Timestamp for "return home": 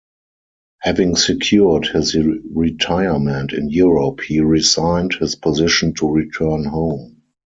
6.09-7.21